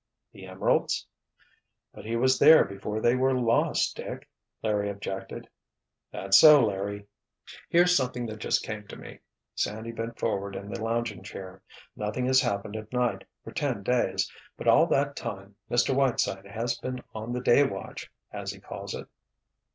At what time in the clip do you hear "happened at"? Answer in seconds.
12.41-12.91